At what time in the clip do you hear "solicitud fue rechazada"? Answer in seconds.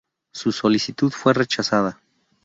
0.51-2.01